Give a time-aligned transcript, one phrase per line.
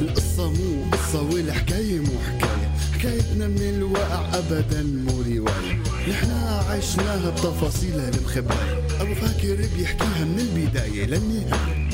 [0.00, 2.70] القصة مو قصة والحكاية مو حكاية.
[2.94, 5.82] حكايتنا من الواقع أبدا مو رواية.
[6.10, 11.90] نحنا عشناها بتفاصيلها المخبأة أبو فاكر بيحكيها من البداية للنهاية.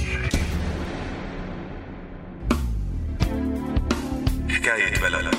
[4.48, 5.34] حكاية بلد.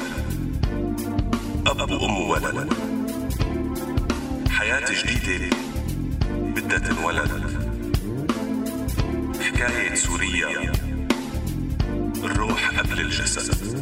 [1.68, 2.74] أب وأم وولد
[4.68, 5.56] حياة جديدة
[6.32, 7.32] بدها تنولد.
[9.42, 10.72] حكاية سوريا
[12.24, 13.78] الروح قبل الجسد.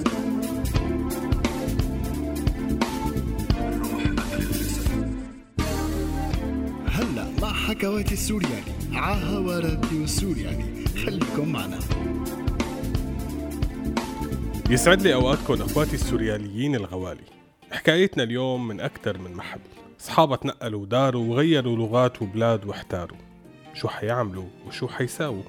[3.58, 5.16] الروح قبل الجسد.
[6.88, 8.72] هلا مع حكواتي السورياني.
[8.94, 11.80] عاها راديو سورياني خليكم معنا.
[14.70, 17.26] يسعد لي أوقاتكم أخواتي السورياليين الغوالي.
[17.72, 19.60] حكايتنا اليوم من أكثر من محل.
[20.02, 23.18] اصحابها تنقلوا وداروا وغيروا لغات وبلاد واحتاروا.
[23.74, 25.44] شو حيعملوا وشو حيساووا؟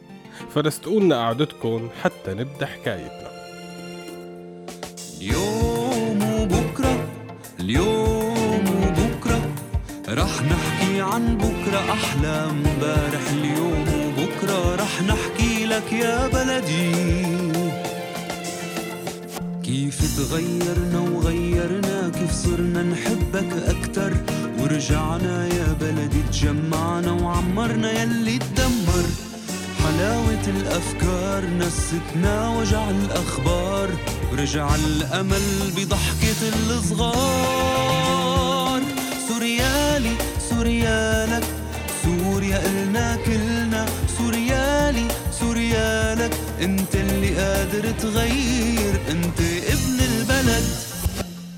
[0.55, 3.31] فرستقولنا قعدتكم حتى نبدأ حكايتنا.
[5.21, 7.09] اليوم وبكرة
[7.61, 9.41] اليوم وبكرة
[10.09, 12.51] رح نحكي عن بكرة أحلى.
[12.51, 17.36] امبارح اليوم وبكرة رح نحكي لك يا بلدي.
[20.17, 24.13] تغيرنا وغيرنا كيف صرنا نحبك أكتر؟
[24.59, 29.07] ورجعنا يا بلدي تجمعنا وعمرنا يلي تدمر.
[29.83, 33.89] حلاوة الأفكار نستنا وجع الأخبار.
[34.33, 37.63] ورجع الأمل بضحكة الصغار.
[39.29, 40.15] سوريالي
[40.51, 41.45] سوريالك
[42.05, 43.87] سوريا إلنا كلنا.
[44.19, 45.09] سوريالي
[45.41, 49.01] سوريالك أنت اللي قادر تغير.
[49.11, 49.41] أنت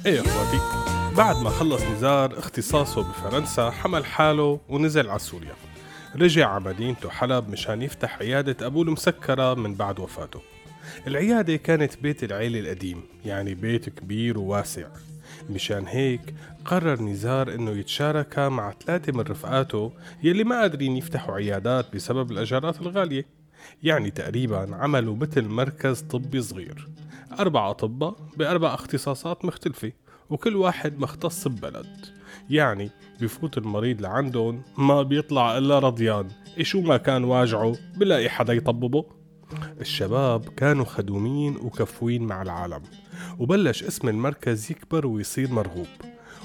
[0.07, 0.59] إيه يا أخواتي؟
[1.17, 5.55] بعد ما خلص نزار اختصاصه بفرنسا حمل حاله ونزل على سوريا.
[6.17, 10.41] رجع على مدينته حلب مشان يفتح عيادة أبوه المسكرة من بعد وفاته.
[11.07, 14.87] العيادة كانت بيت العيلة القديم يعني بيت كبير وواسع.
[15.51, 19.93] مشان هيك قرر نزار إنه يتشارك مع ثلاثة من رفقاته
[20.23, 23.38] يلي ما قادرين يفتحوا عيادات بسبب الأجارات الغالية.
[23.83, 26.89] يعني تقريبا عملوا مثل مركز طبي صغير.
[27.39, 29.93] أربع أطباء بأربع اختصاصات مختلفة
[30.31, 32.07] وكل واحد مختص ببلد.
[32.51, 36.29] يعني بفوت المريض لعندهم ما بيطلع إلا رضيان.
[36.61, 39.05] إشو ما كان واجعه بلاقي حدا يطببه.
[39.81, 42.83] الشباب كانوا خدومين وكفوين مع العالم.
[43.39, 45.87] وبلش اسم المركز يكبر ويصير مرغوب.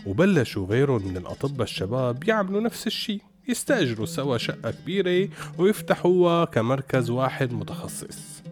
[0.06, 3.33] وبلشوا غيرهم من الأطباء الشباب يعملوا نفس الشي.
[3.48, 8.44] يستأجروا سوا شقة كبيرة ويفتحوها كمركز واحد متخصص.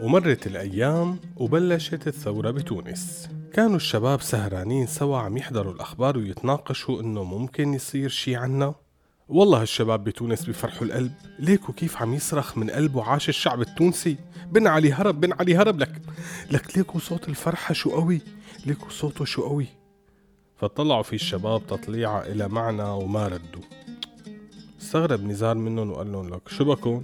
[0.00, 3.28] ومرت الأيام وبلشت الثورة بتونس.
[3.52, 8.74] كانوا الشباب سهرانين سوا عم يحضروا الأخبار ويتناقشوا إنه ممكن يصير شي عنا.
[9.28, 11.12] والله الشباب بتونس بفرحوا القلب.
[11.38, 14.16] ليكو كيف عم يصرخ من قلبه عاش الشعب التونسي؟
[14.52, 16.02] بن علي هرب بن علي هرب لك.
[16.50, 18.20] لك ليكو صوت الفرحة شو قوي؟
[18.66, 19.66] ليكو صوته شو قوي؟
[20.56, 23.77] فطلعوا في الشباب تطليعة إلى معنى وما ردوا.
[24.88, 27.02] استغرب نزار منهم وقال لهم لك شو بكون؟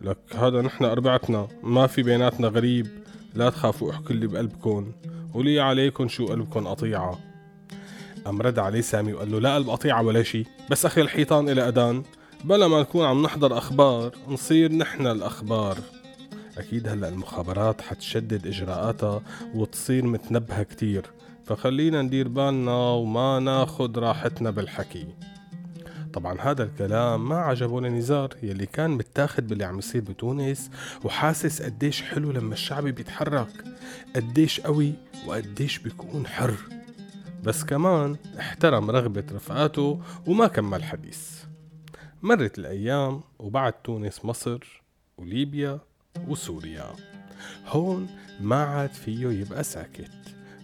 [0.00, 2.86] لك هذا نحن أربعتنا ما في بيناتنا غريب
[3.34, 4.92] لا تخافوا احكوا اللي بقلبكم
[5.34, 7.18] ولي عليكم شو قلبكم قطيعة.
[8.24, 11.68] قام رد عليه سامي وقال له لا قلب قطيعة ولا شي بس أخي الحيطان إلى
[11.68, 12.02] أذان
[12.44, 15.78] بلا ما نكون عم نحضر أخبار نصير نحن الأخبار.
[16.58, 19.22] أكيد هلأ المخابرات حتشدد إجراءاتها
[19.54, 21.06] وتصير متنبهة كتير.
[21.44, 25.06] فخلينا ندير بالنا وما ناخد راحتنا بالحكي.
[26.12, 30.70] طبعا هذا الكلام ما عجبه لنزار يلي كان متاخد باللي عم يصير بتونس
[31.04, 33.64] وحاسس قديش حلو لما الشعب بيتحرك
[34.16, 34.92] قديش قوي
[35.26, 36.54] وقديش بيكون حر.
[37.44, 41.44] بس كمان احترم رغبة رفقاته وما كمل حديث.
[42.22, 44.82] مرت الأيام وبعد تونس مصر
[45.18, 45.78] وليبيا
[46.28, 46.86] وسوريا.
[47.66, 48.06] هون
[48.40, 50.10] ما عاد فيه يبقى ساكت.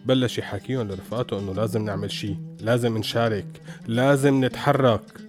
[0.07, 5.26] بلش يحكيهم لرفقاته إنه لازم نعمل شي لازم نشارك لازم نتحرك.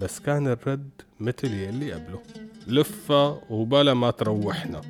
[0.00, 0.90] بس كان الرد
[1.20, 2.22] مثل يلي قبله.
[2.66, 4.80] لفة وبلا ما تروحنا.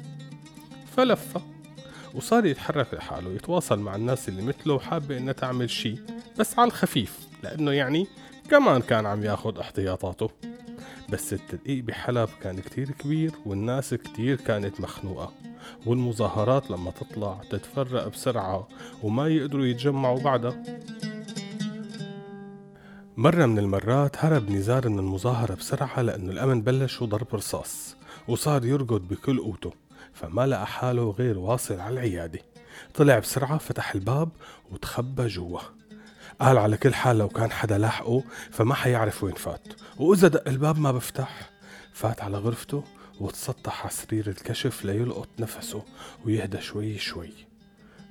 [0.97, 1.43] فلفة.
[2.15, 5.99] وصار يتحرك لحاله يتواصل مع الناس اللي مثله وحابة إنها تعمل شي
[6.39, 8.07] بس على الخفيف لأنه يعني
[8.51, 10.31] كمان كان عم ياخد احتياطاته.
[11.09, 15.33] بس التدقيق بحلب كان كتير كبير والناس كتير كانت مخنوقة.
[15.87, 18.69] والمظاهرات لما تطلع تتفرق بسرعة
[19.03, 20.63] وما يقدروا يتجمعوا بعدها.
[23.19, 27.97] مرة من المرات هرب نزار من المظاهرة بسرعة لأنه الأمن بلشوا ضرب رصاص
[28.29, 29.73] وصار يركض بكل قوته
[30.15, 32.41] فما لقى حاله غير واصل على العيادة.
[32.95, 34.29] طلع بسرعة فتح الباب
[34.71, 35.61] وتخبى جوا
[36.41, 39.69] قال على كل حال لو كان حدا لاحقه فما حيعرف وين فات.
[39.99, 41.51] وإذا دق الباب ما بفتح
[41.93, 42.85] فات على غرفته
[43.21, 45.83] وتسطح على سرير الكشف ليلقط نفسه
[46.25, 47.46] ويهدى شوي شوي.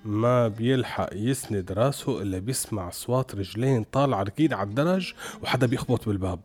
[0.06, 5.14] ما بيلحق يسند راسه إلا بيسمع أصوات رجلين طالعة ركيد على الدرج
[5.44, 6.40] وحدا بيخبط بالباب.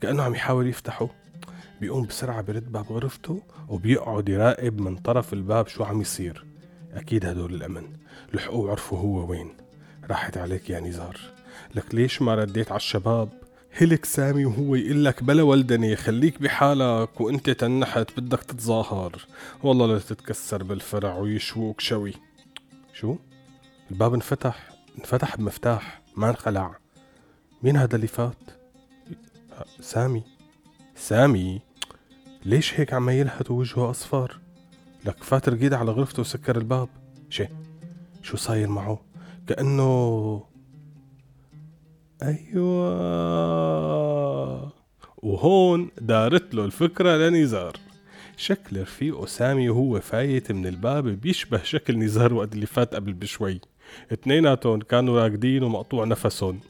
[0.00, 1.08] كأنه عم يحاول يفتحه.
[1.80, 6.44] بيقوم بسرعة برد باب غرفته وبيقعد يراقب من طرف الباب شو عم يصير.
[6.94, 7.82] أكيد هدول الأمن.
[8.34, 9.48] لحقوه وعرفوا هو وين.
[10.10, 11.16] راحت عليك يا نزار.
[11.74, 13.28] لك ليش ما رديت على الشباب؟
[13.70, 19.26] هلك سامي وهو يقول لك بلا ولدني خليك بحالك وأنت تنحت بدك تتظاهر.
[19.62, 22.14] والله لا تتكسر بالفرع ويشوك شوي.
[22.94, 23.16] شو؟
[23.90, 26.78] الباب انفتح انفتح بمفتاح ما انخلع
[27.62, 28.36] مين هذا اللي فات؟
[29.80, 30.22] سامي.
[30.96, 31.60] سامي؟
[32.44, 34.40] ليش هيك عم يلهث ووجهه أصفر؟
[35.04, 36.88] لك فات رقيد على غرفته وسكر الباب.
[37.30, 37.48] شي
[38.22, 39.00] شو صاير معه؟
[39.46, 40.42] كأنه
[42.22, 43.64] أيوة.
[45.16, 47.76] وهون دارت له الفكرة لنزار.
[48.36, 53.60] شكل رفيقه سامي وهو فايت من الباب بيشبه شكل نزار وقت اللي فات قبل بشوي.
[54.12, 56.60] اتنيناتهم كانوا راقدين ومقطوع نفسهم.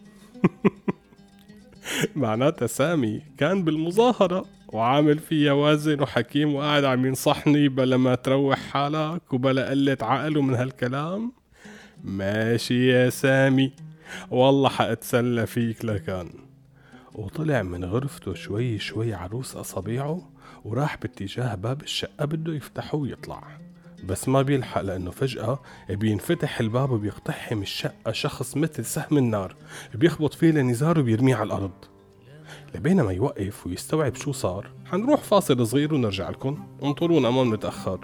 [2.16, 9.32] معناتها سامي كان بالمظاهرة وعامل فيها وازن وحكيم وقاعد عم ينصحني بلا ما تروح حالك
[9.32, 11.32] وبلا قلة عقل ومن هالكلام.
[12.04, 13.72] ماشي يا سامي
[14.30, 16.30] والله حأتسلى فيك لكان.
[17.14, 20.33] وطلع من غرفته شوي شوي عروس أصابيعه
[20.64, 23.42] وراح باتجاه باب الشقة بده يفتحه ويطلع.
[24.04, 25.58] بس ما بيلحق لأنه فجأة
[25.90, 29.56] بينفتح الباب وبيقتحم الشقة شخص مثل سهم النار.
[29.94, 31.84] بيخبط فيه لنزار وبيرميه على الأرض.
[32.74, 36.66] لبينما يوقف ويستوعب شو صار حنروح فاصل صغير ونرجع لكم.
[36.82, 38.00] انطرونا ما بنتأخر.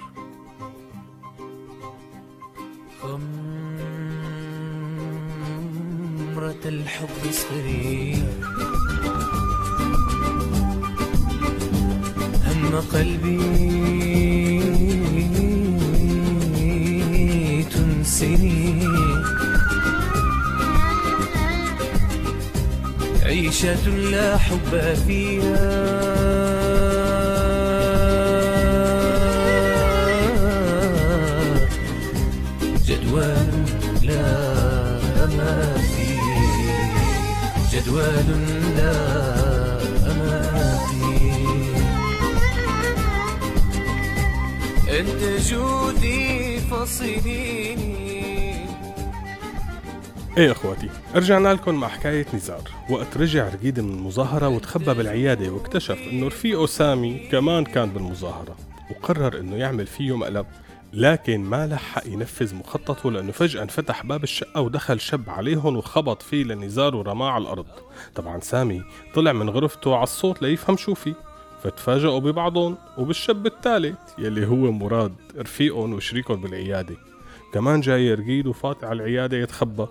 [3.02, 3.30] خمرة
[6.64, 8.24] الحب صغير.
[12.70, 13.40] هم قلبي.
[17.70, 18.86] تنسني
[23.22, 25.90] عيشة لا حب فيها.
[32.86, 33.26] جدول
[34.02, 36.20] لا ما فيه.
[37.72, 38.28] جدول
[38.76, 39.39] لا
[45.00, 48.10] أنت جودي فصليني.
[50.36, 52.62] إيه أخواتي رجعنا لكم مع حكاية نزار.
[52.90, 58.56] وقت رجع رقيد من المظاهرة وتخبى بالعيادة واكتشف إنه رفيقه سامي كمان كان بالمظاهرة
[58.90, 60.46] وقرر إنه يعمل فيه مقلب.
[60.92, 66.44] لكن ما لحق ينفذ مخططه لأنه فجأة انفتح باب الشقة ودخل شب عليهم وخبط فيه
[66.44, 67.66] لنزار ورماه على الأرض.
[68.14, 68.82] طبعا سامي
[69.14, 71.14] طلع من غرفته على الصوت ليفهم شو في
[71.62, 76.96] فتفاجئوا ببعضهم وبالشاب الثالث يلي هو مراد رفيقهم وشريكهم بالعيادة
[77.52, 79.86] كمان جاي رقيد وفات على العيادة يتخبى.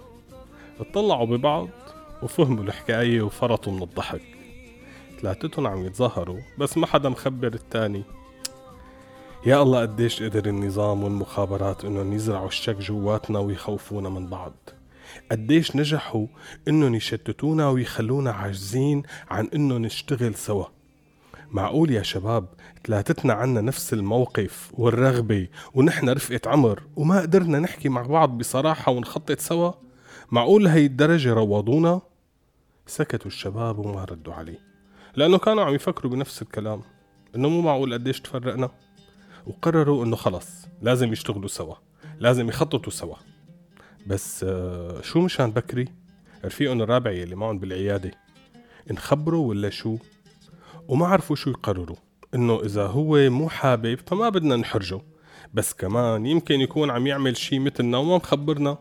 [0.79, 1.67] اطلعوا ببعض
[2.23, 4.21] وفهموا الحكاية وفرطوا من الضحك.
[5.21, 8.03] ثلاثتهم عم يتظاهروا بس ما حدا مخبر التاني.
[9.45, 14.53] يا الله قديش قدر النظام والمخابرات إنهم يزرعوا الشك جواتنا ويخوفونا من بعض؟
[15.31, 16.27] قديش نجحوا
[16.67, 20.65] إنهم يشتتونا ويخلونا عاجزين عن انه نشتغل سوا؟
[21.51, 22.45] معقول يا شباب؟
[22.87, 29.39] ثلاثتنا عنا نفس الموقف والرغبة ونحن رفقة عمر وما قدرنا نحكي مع بعض بصراحة ونخطط
[29.39, 29.71] سوا؟
[30.31, 32.01] معقول لهي الدرجة روضونا؟
[32.87, 34.59] سكتوا الشباب وما ردوا عليه
[35.15, 36.81] لأنه كانوا عم يفكروا بنفس الكلام
[37.35, 38.69] إنه مو معقول قديش تفرقنا؟
[39.47, 40.47] وقرروا إنه خلص
[40.81, 41.75] لازم يشتغلوا سوا
[42.19, 43.15] لازم يخططوا سوا.
[44.07, 45.87] بس آه، شو مشان بكري؟
[46.45, 48.11] رفيقهم الرابع يلي معهم بالعيادة
[48.91, 49.97] انخبروا ولا شو؟
[50.89, 51.95] وما عرفوا شو يقرروا
[52.35, 55.01] إنه إذا هو مو حابب فما بدنا نحرجه.
[55.53, 58.77] بس كمان يمكن يكون عم يعمل شي مثلنا وما مخبرنا.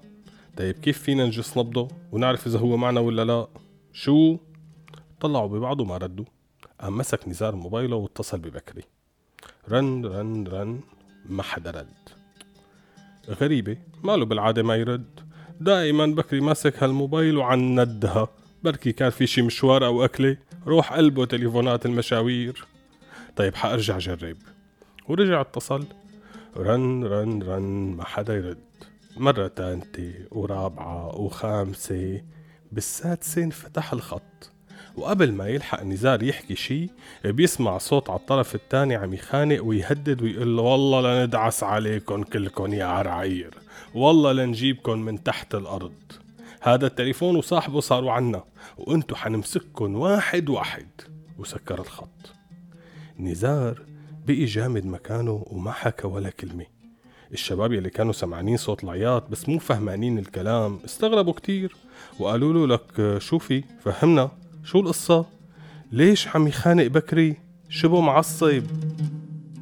[0.57, 3.49] طيب كيف فينا نجس نبضه ونعرف إذا هو معنا ولا لا؟
[3.93, 4.37] شو؟
[5.21, 6.25] طلعوا ببعض وما ردوا.
[6.81, 8.83] قام مسك نزار موبايله واتصل ببكري.
[9.71, 10.81] رن رن رن
[11.27, 12.09] ما حدا رد.
[13.29, 15.21] غريبة ماله بالعادة ما يرد.
[15.61, 18.29] دائما بكري ماسك هالموبايل وعندها
[18.63, 20.37] بركي كان في شي مشوار أو أكلة.
[20.67, 22.65] روح قلبه تليفونات المشاوير.
[23.37, 24.37] طيب حأرجع جرب
[25.09, 25.85] ورجع اتصل.
[26.57, 28.59] رن رن رن ما حدا يرد.
[29.17, 32.23] مرة تالتة ورابعة وخامسة.
[32.73, 34.53] بالسادسة انفتح الخط.
[34.97, 36.91] وقبل ما يلحق نزار يحكي شي
[37.25, 42.85] بيسمع صوت على الطرف التاني عم يخانق ويهدد ويقول له والله لندعس عليكم كلكم يا
[42.85, 43.55] عرعير
[43.95, 45.93] والله لنجيبكم من تحت الأرض.
[46.61, 48.45] هذا التليفون وصاحبه صاروا عنا
[48.79, 50.89] وانتو حنمسككن واحد واحد.
[51.39, 52.35] وسكر الخط.
[53.19, 53.83] نزار
[54.27, 56.67] بقي جامد مكانه وما حكى ولا كلمة.
[57.33, 61.77] الشباب يلي كانوا سمعانين صوت العياط بس مو فهمانين الكلام استغربوا كتير
[62.19, 64.31] وقالوا له لك شو في؟ فهمنا.
[64.65, 65.27] شو القصة؟
[65.93, 67.37] ليش عم يخانق بكري؟
[67.69, 68.63] شبه معصب.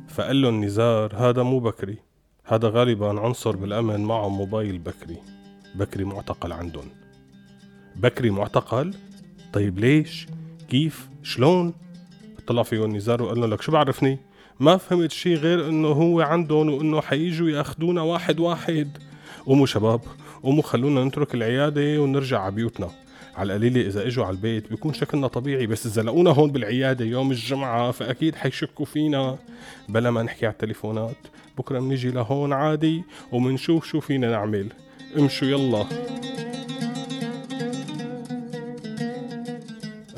[0.09, 1.99] فقال له النزار هذا مو بكري.
[2.45, 5.36] هذا غالبا عنصر بالأمن معه موبايل بكري.
[5.79, 6.89] بكري معتقل عندهم
[7.97, 8.95] بكري معتقل؟
[9.53, 10.27] طيب ليش؟
[10.69, 11.75] كيف؟ شلون؟
[12.47, 14.19] طلع فيه النزار وقال لك شو بعرفني؟
[14.61, 18.99] ما فهمت شي غير إنه هو عندهم وإنه حييجوا ياخدونا واحد واحد
[19.47, 20.01] قوموا شباب
[20.43, 22.91] قوموا خلونا نترك العيادة ونرجع على بيوتنا
[23.37, 27.31] على القليلة إذا إجوا على البيت بيكون شكلنا طبيعي بس إذا لقونا هون بالعيادة يوم
[27.31, 29.39] الجمعة فأكيد حيشكوا فينا
[29.89, 31.17] بلا ما نحكي على التليفونات
[31.59, 33.03] بكرة بنيجي لهون عادي
[33.33, 34.69] ومنشوف شو فينا نعمل
[35.15, 35.87] امشوا يلا.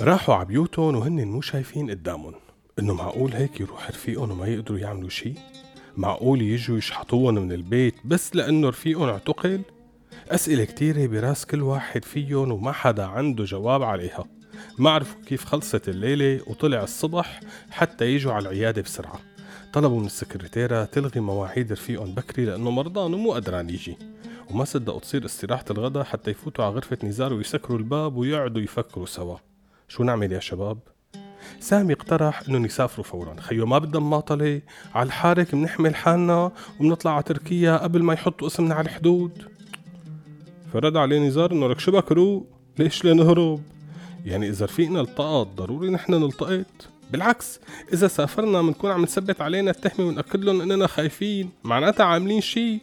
[0.00, 2.34] راحوا على بيوتهم وهن مو شايفين قدامهم.
[2.78, 5.34] إنه معقول هيك يروح رفيقهم وما يقدروا يعملوا شي؟
[5.96, 9.60] معقول يجوا يشحطوهم من البيت بس لأنه رفيقهم اعتقل؟
[10.28, 14.24] أسئلة كتيرة براس كل واحد فيهم وما حدا عنده جواب عليها.
[14.78, 17.40] ما عرفوا كيف خلصت الليلة وطلع الصبح
[17.70, 19.20] حتى يجوا على العيادة بسرعة.
[19.72, 23.96] طلبوا من السكرتيرة تلغي مواعيد رفيقهم بكري لأنه مرضان ومو قدران يجي.
[24.50, 29.36] وما صدقوا تصير استراحة الغداء حتى يفوتوا على غرفة نزار ويسكروا الباب ويقعدوا يفكروا سوا.
[29.88, 30.78] شو نعمل يا شباب؟
[31.60, 33.36] سامي اقترح إنهم يسافروا فورا.
[33.40, 34.60] خيو ما بدنا مماطلة.
[34.94, 39.48] على الحارك بنحمل حالنا وبنطلع على تركيا قبل ما يحطوا اسمنا على الحدود.
[40.72, 42.46] فرد عليه نزار إنه لك شو بكرو؟
[42.78, 43.62] ليش لنهرب
[44.24, 47.60] يعني إذا رفيقنا التقط ضروري نحن نلتقط بالعكس
[47.92, 51.50] إذا سافرنا بنكون عم نثبت علينا التهمة ونأكد لهم إننا خايفين.
[51.64, 52.80] معناتها عاملين شي.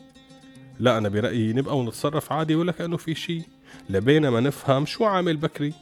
[0.80, 3.42] لا أنا برأيي نبقى ونتصرف عادي ولا كانه في شي
[3.90, 5.74] لبينا ما نفهم شو عامل بكري.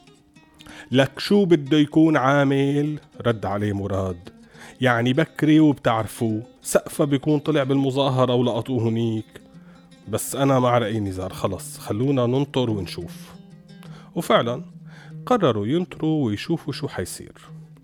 [0.92, 4.30] لك شو بده يكون عامل؟ رد عليه مراد.
[4.82, 6.44] يعني بكري وبتعرفوه.
[6.62, 9.26] سقفة بيكون طلع بالمظاهرة ولقطوه هنيك.
[10.08, 11.34] بس أنا مع رأي نزار.
[11.34, 13.34] خلص خلونا ننطر ونشوف.
[14.16, 14.64] وفعلا
[15.26, 17.34] قرروا ينطروا ويشوفوا شو حيصير.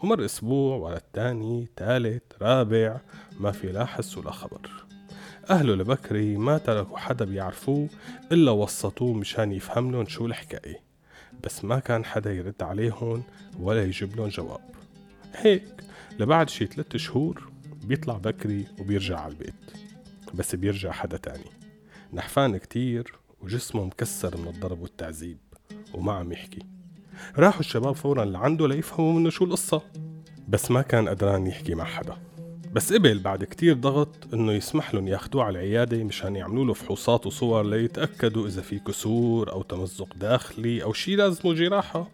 [0.04, 3.00] ومر أسبوع ورا التاني تالت رابع
[3.40, 4.89] ما في لا حس ولا خبر.
[5.50, 7.90] أهله لبكري ما تركوا حدا بيعرفوه
[8.32, 10.82] إلا وسطوه مشان يفهم لهم شو الحكاية.
[11.44, 13.24] بس ما كان حدا يرد عليهم
[13.60, 14.62] ولا يجيب لهم جواب.
[15.36, 15.84] هيك
[16.20, 17.52] لبعد شي ثلاثة شهور
[17.84, 19.54] بيطلع بكري وبيرجع على البيت.
[20.34, 21.50] بس بيرجع حدا تاني.
[22.14, 25.38] نحفان كتير وجسمه مكسر من الضرب والتعذيب
[25.94, 26.62] وما عم يحكي.
[27.38, 29.82] راحوا الشباب فورا لعنده ليفهموا منه شو القصة.
[30.48, 32.18] بس ما كان قدران يحكي مع حدا.
[32.74, 37.28] بس قبل بعد كتير ضغط إنه يسمح لهم ياخدوه على العيادة مشان يعملوا له فحوصات
[37.28, 42.08] وصور ليتأكدوا إذا في كسور أو تمزق داخلي أو شي لازمه جراحة.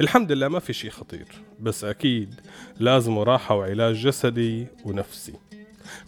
[0.00, 1.26] الحمد لله ما في شي خطير
[1.60, 2.34] بس أكيد
[2.78, 5.34] لازمه راحة وعلاج جسدي ونفسي.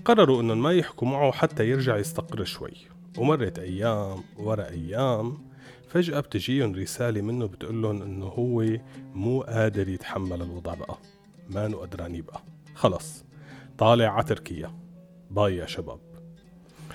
[0.05, 2.73] قرروا إنهم ما يحكوا معه حتى يرجع يستقر شوي.
[3.19, 5.39] ومرت أيام ورا أيام
[5.89, 8.65] فجأة بتجيهم رسالة منه بتقول إنه هو
[9.15, 10.99] مو قادر يتحمل الوضع بقى
[11.51, 12.43] ما قدران يبقى.
[12.75, 13.25] خلص.
[13.79, 14.75] طالع على تركيا
[15.31, 16.01] باي يا شباب.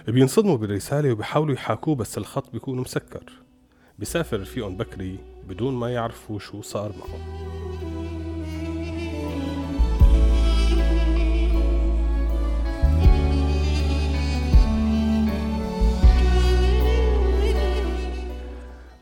[0.08, 3.24] بينصدموا بالرسالة وبيحاولوا يحاكوه بس الخط بيكون مسكر.
[4.00, 7.48] بيسافر رفيقهم بكري بدون ما يعرفوا شو صار معه.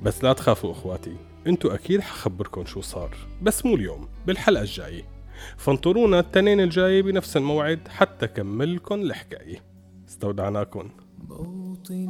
[0.02, 1.16] بس لا تخافوا أخواتي
[1.48, 5.15] انتو أكيد حخبركن شو صار بس مو اليوم بالحلقة الجاية.
[5.58, 9.64] فانطرونا التنين الجاي بنفس الموعد حتى كملكن الحكاية
[10.10, 10.90] استودعناكم
[11.30, 12.08] موطني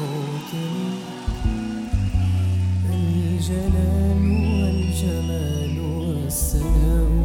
[0.00, 0.94] موطني.
[2.90, 4.22] الجلال
[4.62, 7.23] والجمال والسلام.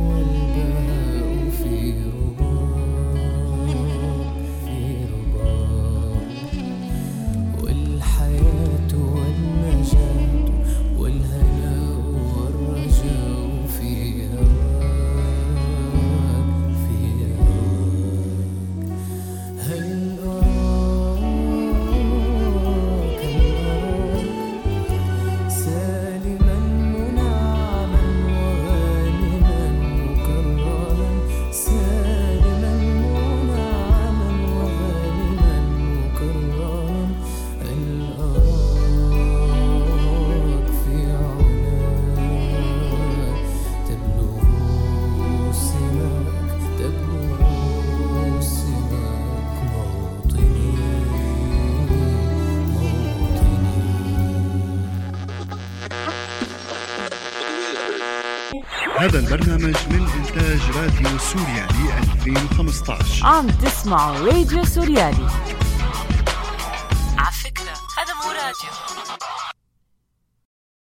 [59.10, 65.28] هذا البرنامج من إنتاج راديو سوريالي 2015 عم تسمعوا راديو سوريالي.